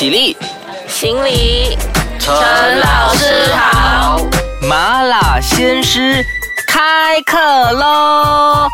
[0.00, 0.34] 起立，
[0.88, 1.76] 行礼，
[2.18, 2.32] 陈
[2.80, 4.18] 老师好。
[4.62, 6.24] 麻辣鲜师
[6.66, 7.36] 开课
[7.72, 8.66] 喽！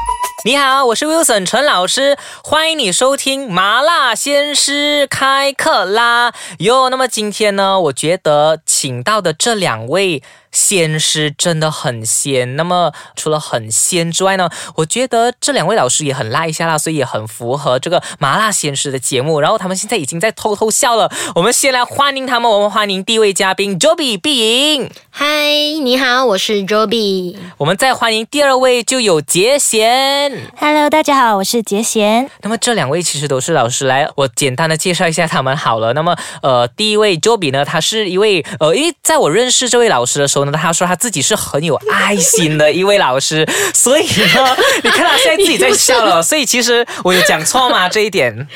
[0.45, 6.89] 你好，我是 Wilson 陈老师，欢迎你收听麻辣鲜师开课啦哟。
[6.90, 10.22] 那么今天呢，我觉得请到的这两位。
[10.57, 19.39] 鲜师真的很鲜，那么除了很鲜之外呢，我觉得这两位老师也很辣一下啦，所以也很符合这个麻辣鲜师的节目。
[19.43, 22.51] 然后他们现在已经在偷偷笑了，我们先来欢迎他们。
[22.51, 24.91] 我们欢迎第一位嘉宾 Joby 碧莹。
[25.11, 25.27] 嗨，
[25.83, 27.37] 你好，我是 Joby。
[27.59, 30.51] 我们再欢迎第二位就有杰贤。
[30.57, 32.30] Hello，大家好，我是杰贤。
[32.41, 35.93] 那么这两位其实都是老师，来我简单的介绍一下他们好了。
[35.93, 40.46] 那么呃，第一位 Joby 呢，他是一位呃，因为在我认识这位老师的时候。
[40.53, 47.89] 他说他自己是很有爱心的一位老师，所以呢，你看他现在自己在笑了，所以其实我有讲错吗？
[47.89, 48.47] 这一点？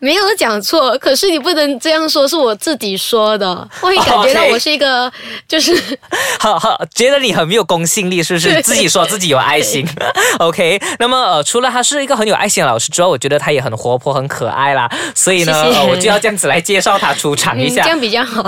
[0.00, 3.46] 没有讲错，可是你不能这样说，是我自己说的，
[3.82, 5.10] 我会感觉到我是一个，
[5.46, 5.76] 就是
[6.40, 8.60] 好好觉得你很没有公信力，是不是？
[8.62, 9.86] 自己说自己有爱心，
[10.40, 10.80] OK。
[10.98, 14.90] 那么呃，除了他是一个很有爱心的老师之外，我觉得他也很活泼、很可爱啦。
[15.14, 15.52] 所以呢，
[15.88, 18.42] 我就要这样子来介绍他出场一下，这样比较好。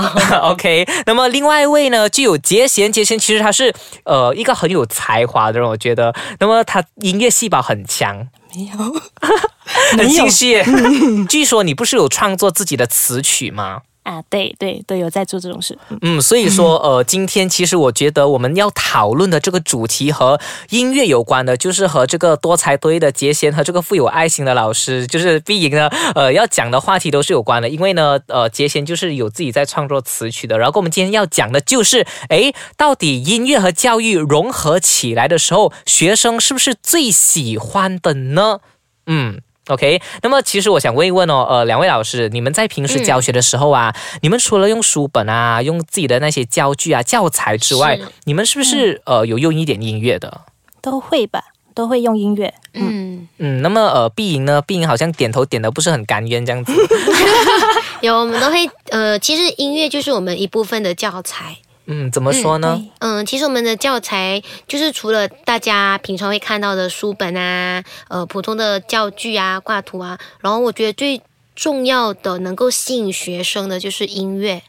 [0.50, 0.86] OK。
[1.06, 3.72] 那么另外一位呢，就有杰贤，杰贤其实他是
[4.04, 6.14] 呃一个很有才华的人，我觉得。
[6.40, 8.26] 那么他音乐细胞很强。
[8.54, 9.00] 没有，
[9.96, 10.56] 很清晰。
[11.28, 13.82] 据说你不是有创作自己的词曲吗？
[14.02, 15.78] 啊，对对都有在做这种事。
[16.00, 27.68] 嗯，所以说呃，今天其实我觉得我们要讨论的这个主题和音乐有关的，就是和这个多才多艺的杰贤和这个富有爱心的老师，就是碧莹呢，呃，要讲的话题都是有关的。
[27.68, 30.58] 因为呢，呃，杰贤就是有自己在创作词曲的。
[30.58, 38.58] 然后我们今天要讲的就是，哎，到底音乐和教育融合起来的时候，学生是不是最喜欢的呢？
[39.06, 39.40] 嗯。
[39.72, 50.42] OK，那么其实我想问一问哦，呃，两位老师，你们在平时教学的时候啊，你们除了用书本啊，用自己的那些教具啊、教材之外，你们是不是呃有用一点音乐的？
[50.80, 51.42] 都会吧，
[51.74, 52.52] 都会用音乐。
[52.74, 54.60] 嗯嗯，那么呃，碧莹呢？
[54.62, 56.72] 碧莹好像点头点的不是很甘愿这样子。
[58.02, 61.56] 有，我们都会呃，其实音乐就是我们一部分的教材。
[61.86, 62.80] 嗯，怎么说呢？
[63.00, 71.20] 嗯，其实我们的教材就是除了大家平常会看到的书本啊，呃，普通的教具啊、挂图啊，然后我觉得最
[71.56, 74.62] 重要的能够吸引学生的就是音乐。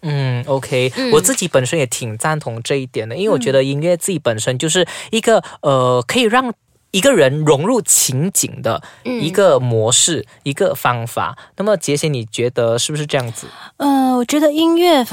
[0.00, 6.52] 嗯，OK，我自己本身也挺赞同这一点的，因为我觉得音乐自己本身就是一个呃，可以让。
[6.94, 11.36] 一个人融入情景的一个模式，一个方法。
[11.56, 13.48] 那么杰贤，你觉得是不是这样子？
[13.78, 15.04] 嗯，我觉得音乐，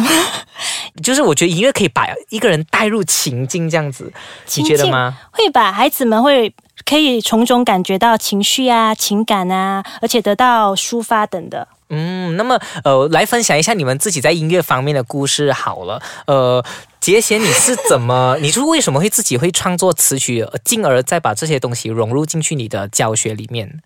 [1.02, 4.14] 就是我觉得音乐可以把一个人带入情境，这样子，
[4.58, 5.18] 你觉得吗？
[5.32, 6.54] 会把孩子们会
[6.86, 11.68] 可以从中感觉到情绪啊、情感啊，而且得到抒发等的。
[11.92, 16.02] 嗯，那么呃，来分享一下你们自己在音乐方面的故事好了。
[16.26, 16.64] 呃，
[17.02, 18.38] 杰贤，你是怎么？
[18.42, 23.82] 你是为什么会自己会创作词曲，进而再把这些东西融入进去你的教学里面？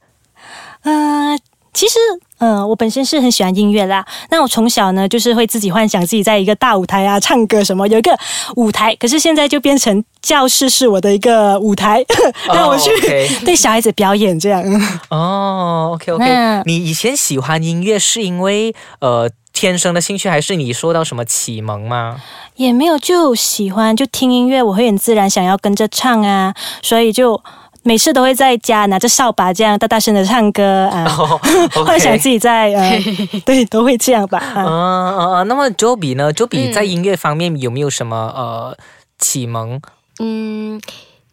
[0.84, 1.36] 啊。
[1.76, 2.00] 其实，
[2.40, 4.04] 嗯，我本身是很喜欢音乐啦。
[4.30, 8.18] 那我从小呢，就是会自己幻想自己在一个大舞台啊，唱歌什么，有一个
[8.56, 8.96] 舞台。
[8.96, 12.04] 可是现在就变成教室是我的一个舞台，
[12.48, 12.90] 让我去
[13.46, 14.64] 对小孩子表演这样。
[15.10, 16.26] 哦，OK OK。
[16.66, 22.22] 你以前喜欢音乐是因为呃天生的兴趣，还是你受到什么启蒙吗？
[22.56, 27.44] 也没有，就喜欢就听音乐，我会很自然想要跟着唱啊，所以就。
[27.86, 31.06] 每次都会在家拿着扫把这样大大声的唱歌啊，
[31.86, 33.00] 幻想自己在呃，
[33.46, 34.42] 对，都会这样吧。
[34.56, 35.48] 嗯嗯嗯。
[35.48, 38.76] 那么 Joby 呢？Joby 在音乐方面有没有什么呃
[39.20, 39.80] 启蒙？
[40.20, 40.82] 嗯。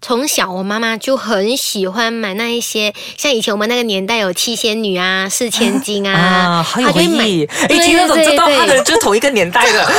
[0.02, 7.46] 从小，我妈妈就很喜欢买那一些，像以前我们那个年代有七仙女啊、四千金啊， 好有回忆。
[7.46, 9.92] 哎，听得懂知道，他的就同一个年代的，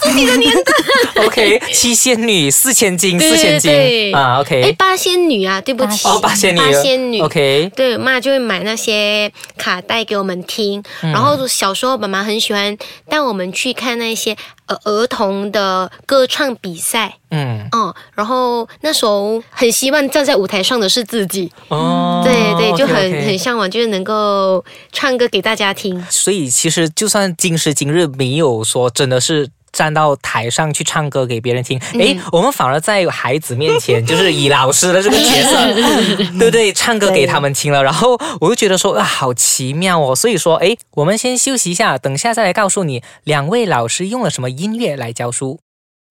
[0.00, 1.22] 自己的年代。
[1.22, 4.40] OK，七仙女、四千金、四千金啊。
[4.40, 7.20] OK，哎，八仙女啊，对不起，八仙女，八仙女。
[7.20, 10.82] OK，对，妈就会买那些卡带给我们听。
[11.02, 12.74] 然后小时候，妈妈很喜欢
[13.08, 14.34] 带我们去看那些。
[14.66, 17.73] 呃，儿童的歌唱比赛，嗯，哦，
[18.14, 22.96] 然后那时候很希望站在舞台上的是自己，哦，对对，就很
[23.26, 26.04] 很向往，就是能够唱歌给大家听。
[26.08, 29.50] 所以其实就算今时今日没有说真的是。
[29.74, 35.74] 站到台上去唱歌给别人听，哎，我们反而在孩子面前， 就是以老师的这个角色，
[36.38, 36.72] 对不对？
[36.72, 40.14] 唱歌给他们听了，然后我就觉得说，啊，好奇妙哦。
[40.14, 45.58] 所以说，哎，我们先休息一下，等下再来告诉你两位老师用了什么音乐来教书。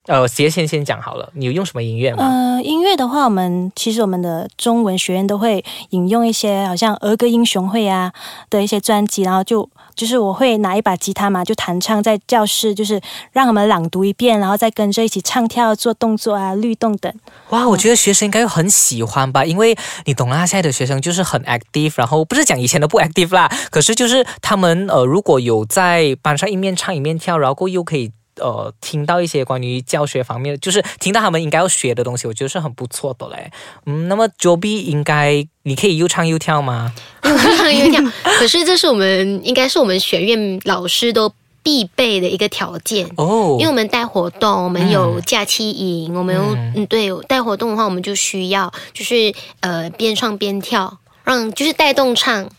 [0.08, 2.28] 呃，杰先先讲好了，你有用什么音乐吗？
[2.28, 8.12] 呃，音乐的话，我们其实我们的中文学院都会引用一些，好像儿歌英雄会啊
[8.50, 13.00] 的一些专辑，然后就就是我会拿一把吉他嘛，就弹唱在教室，就是
[13.32, 17.10] 让他们朗读一遍，然后再跟着一起唱跳、做动作啊、律动等。
[17.52, 19.74] 哇，我觉得学生应该很喜欢吧，因为
[20.04, 28.12] 你懂啦，现在的学生就是很 active，然后不是讲以前的不 active 啦，可是就是他们呃，如果有在班上一面唱一面跳，然后又可以。
[28.38, 33.51] 呃，听到一些关于教学方面，就是听到他们应该要学的东西，我觉得是很不错的嘞。
[33.85, 36.94] 嗯，那么 Joby 应该你可以又唱又跳吗？
[37.24, 38.01] 又唱又跳，
[38.39, 41.31] 可是这是我们应该是我们学院老师都
[41.62, 43.57] 必备的一个条件哦。
[43.59, 52.50] 因为我们带活动，我们有假期营，我们有嗯对带活动的话，我们就需要就是呃边唱边跳，让就是带动唱。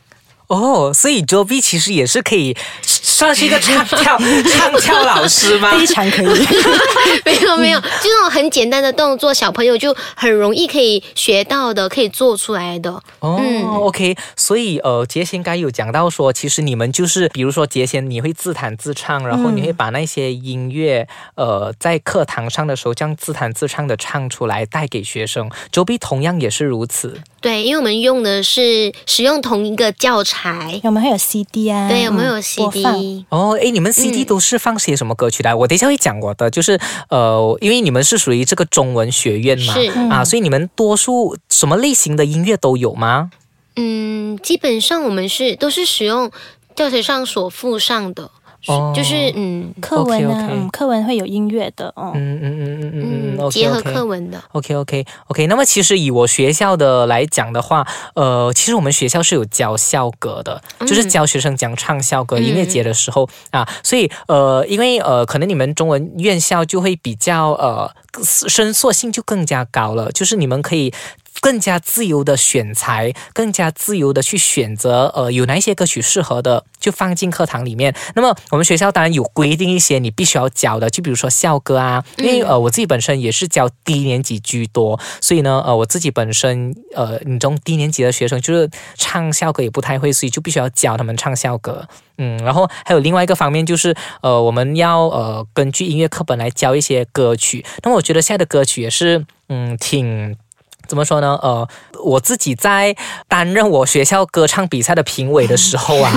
[0.48, 2.56] 哦，所以 Joby 其实也是可以。
[2.82, 4.18] 算是一个唱跳
[4.50, 5.70] 唱跳老师吗？
[5.70, 6.46] 非常可以。
[7.24, 13.00] 没有没有，就那种很简单的动作，小朋友就很容易可以学到的，可以做出来的。
[13.20, 13.40] 哦
[13.82, 14.16] ，OK。
[14.36, 21.06] 所以呃，杰贤刚有讲到说，其实你们就是，比如说杰贤，你会自弹自唱，然后你会把那些音乐
[21.36, 25.48] 呃，在课堂上的时候这样自弹自唱的唱出来，带给学生。
[25.70, 27.20] 周碧同样也是如此。
[27.44, 33.26] 对，因为我们用的是使用同一个教材，我们还有 CD 啊，对，我们有 CD。
[33.28, 35.54] 哦，哎，你们 CD 都是放些什么歌曲的？
[35.54, 36.80] 我等一下会讲我的，就是
[37.10, 39.74] 呃，因为你们是属于这个中文学院嘛，
[40.10, 43.30] 啊，所以你们多数什么类型的音乐都有吗？
[43.76, 46.30] 嗯，基本上我们是都是使用
[46.74, 48.30] 教材上所附上的。
[48.94, 54.42] 就是嗯，课文呢，嗯，课文会有音乐的，嗯嗯嗯嗯嗯嗯，结合课文的。
[54.52, 62.38] OK OK OK，那么其实以我学校的来讲的话，呃，其实我们学校是有教校歌的，就是教学生讲唱校歌。
[62.38, 67.90] 音乐节的时候啊，所以呃，因为呃，可能你们中文院校就会比较呃，
[68.22, 70.92] 伸缩性就更加高了，就是你们可以。
[71.40, 77.94] 更加自由的选材，更加自由的去选择，呃，有哪一些歌曲适合的，就放进课堂里面。
[78.14, 91.86] 那么我们学校当然有规定一些你必须要教的，就比如说校歌啊，因为呃我自己本身也是教低年级居多，所以呢，呃我自己本身呃你中低年级的学生就是唱校歌也不太会，所以就必须要教他们唱校歌。
[92.16, 97.64] 嗯，然后还有另外一个方面就是，呃我们要呃根据音乐课本来教一些歌曲。
[97.82, 100.36] 那么我觉得现在的歌曲也是嗯挺。
[100.86, 101.38] 怎么说呢？
[101.42, 101.66] 呃，
[102.02, 102.94] 我自己在
[103.28, 106.12] 担任我学校歌唱比赛的评委的时候啊，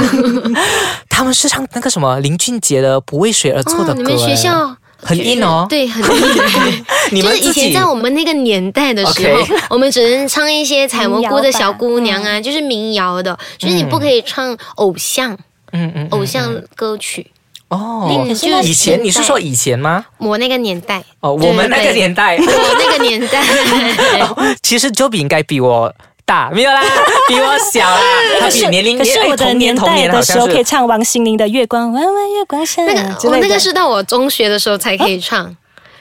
[1.09, 4.01] 他们是唱那个什么林俊杰的《不为谁而作的歌》。
[4.03, 7.23] 你们学校很硬哦，对，很硬。
[7.23, 15.37] 就是以前在我们那个年代的时候，我们只能唱一些采蘑菇的小姑娘啊，就是民谣的，就是你不可以唱偶像，
[15.71, 17.31] 嗯嗯，偶像歌曲。
[17.69, 20.05] 哦，就以前你是说以前吗？
[20.17, 23.43] 我那个年代哦，我们那个年代，我那个年代。
[24.63, 25.93] 其实 Joby 应该比我
[26.25, 26.81] 大，没有啦，
[27.27, 27.99] 比我小啦。
[28.39, 32.81] 他比年龄，可是我的年代的时候可以唱王心凌的《月光弯弯月光下》。
[32.85, 35.53] 那个我那个是到我中学的时候才可以唱，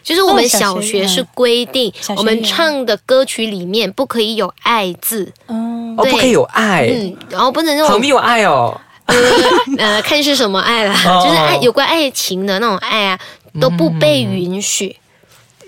[0.05, 8.81] 就是我们小学是规定，我们唱的歌曲里面不可以有爱字，哦，不可以有爱，嗯，然后不能用，好没有爱哦。
[9.79, 13.19] 呃，看是什么爱了，就是爱有关爱情的那种爱啊，
[13.61, 14.97] 都不被允许。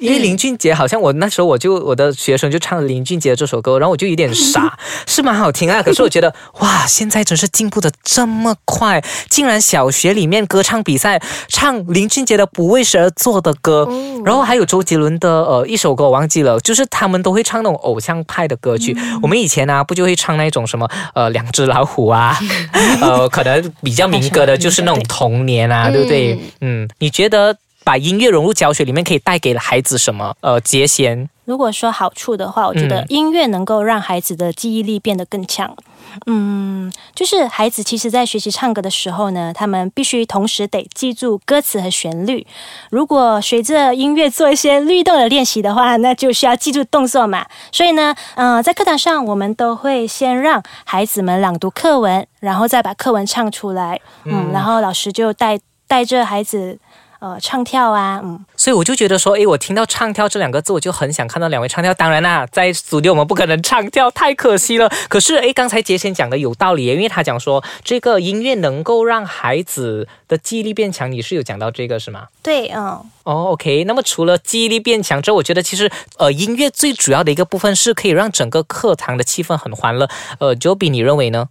[0.01, 5.83] 因为林俊杰好像我那时候我就我的学生就唱林俊杰这首歌，然后我就有点傻， 是蛮好听啊。
[5.85, 13.87] 可是我觉得哇，现在真是进步的这么快，竟然小学里面歌唱比赛唱林俊杰的《不为谁而作的歌》，
[14.25, 18.97] 然后还有周杰伦的呃一首歌我忘记了，就是他们都会唱那种偶像派的歌曲。
[19.23, 22.39] 我们以前呢不就会唱那种什么呃两只老虎啊，
[23.01, 26.39] 呃可能比较民歌的就是那种童年啊，对不对？
[26.61, 27.57] 嗯，你觉得？
[27.89, 30.37] 把音乐融入教学里面，可以带给孩子什么？
[30.43, 31.27] 呃，节弦。
[31.47, 35.75] 如果说好处的话，我觉得音乐能够让孩子的记忆力变得更强。
[36.27, 42.47] 嗯，就是孩子其实在学习唱歌的时候呢，他们必须同时得记住歌词和旋律。
[42.91, 47.47] 如果随着音乐做一些律动的练习的话，那就需要记住动作嘛。
[47.73, 53.99] 所以呢，嗯，在课堂上我们都会先让孩子们朗读课文，然后再把课文唱出来。
[54.27, 56.79] 嗯，然后老师就带带着孩子。
[57.21, 61.93] 呃，唱跳啊，嗯，所以我就觉得说，诶，我听到唱跳这两个字，我就很想看到两位唱跳。
[61.95, 64.89] 当然啦，在组里我们不可能唱跳，太可惜了。
[65.11, 72.29] 可是，诶，刚才杰先讲的有道理，因为他讲说这个音乐能够让孩子的记忆力变强，你是有讲到这个是吗？
[72.41, 72.85] 对，嗯，
[73.25, 73.83] 哦，OK。
[73.83, 80.09] 那么除了记忆力变强之后，我觉得其实呃，音乐最主要的一个部分是可以让整个课堂的气氛很欢乐。
[80.39, 81.49] 呃，Joby，你认为呢？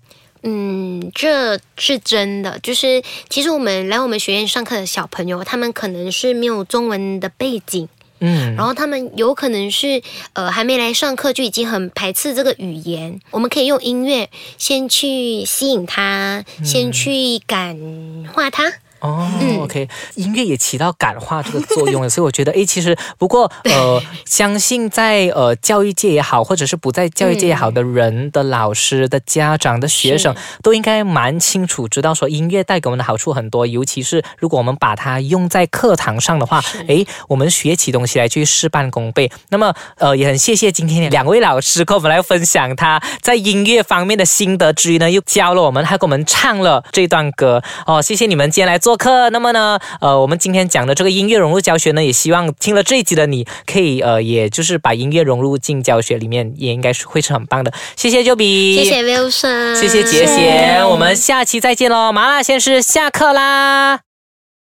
[0.49, 2.57] 嗯，这是真的。
[2.63, 7.89] 就是其实我们来我们学院上课的小朋友，他们可能是没有中文的背景，
[8.19, 10.01] 嗯，然后他们有可能是
[10.31, 17.77] 呃还没来上课就已经很排斥这个语言，我们可以用音乐先去吸引他，先去感
[18.33, 18.71] 化他。
[18.99, 19.29] 哦
[19.61, 39.31] ，OK，音乐也起到感化这个作用， 所以我觉得，哎，其实不过，呃，相信在呃教育界也好，或者是不在教育界也好的人的老师的家长的学生，都应该蛮清楚知道说音乐带给我们的好处很多，尤其是如果我们把它用在课堂上的话，哎，我们学起东西来去事半功倍。
[39.49, 47.61] 那么，呃，也很谢谢今天两位老师跟我们来分享他在音乐方面的心得之余呢，又教了我们，还给我们唱了这段歌。
[47.85, 48.79] 哦，谢谢你们今天来。
[48.87, 57.73] 做客，那么呢，呃，我们今天讲的这个音乐融入教学呢，也希望听了这一集的你可以，呃，也就是把音乐融入进教学里面，也应该是会是很棒的。
[57.97, 64.06] 谢谢 Joey，谢谢 Wilson，谢谢杰贤，我们下期再见喽，麻辣鲜师下课啦。